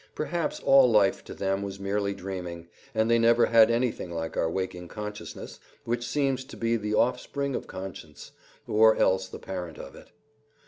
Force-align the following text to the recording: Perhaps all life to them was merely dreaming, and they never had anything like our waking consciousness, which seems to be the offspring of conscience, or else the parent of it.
Perhaps 0.15 0.59
all 0.61 0.89
life 0.89 1.23
to 1.25 1.35
them 1.35 1.61
was 1.61 1.79
merely 1.79 2.15
dreaming, 2.15 2.67
and 2.95 3.07
they 3.07 3.19
never 3.19 3.45
had 3.45 3.69
anything 3.69 4.09
like 4.09 4.35
our 4.35 4.49
waking 4.49 4.87
consciousness, 4.87 5.59
which 5.85 6.07
seems 6.07 6.43
to 6.43 6.57
be 6.57 6.75
the 6.75 6.95
offspring 6.95 7.53
of 7.53 7.67
conscience, 7.67 8.31
or 8.67 8.95
else 8.95 9.27
the 9.27 9.37
parent 9.37 9.77
of 9.77 9.93
it. 9.95 10.09